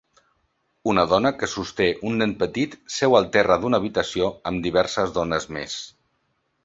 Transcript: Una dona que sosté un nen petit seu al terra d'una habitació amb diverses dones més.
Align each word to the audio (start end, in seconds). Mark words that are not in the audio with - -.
Una 0.93 1.01
dona 1.09 1.31
que 1.41 1.49
sosté 1.51 1.85
un 2.11 2.17
nen 2.21 2.33
petit 2.39 2.73
seu 2.95 3.17
al 3.19 3.29
terra 3.37 3.59
d'una 3.65 3.81
habitació 3.83 4.31
amb 4.53 4.67
diverses 4.69 5.15
dones 5.19 5.47
més. 5.59 5.77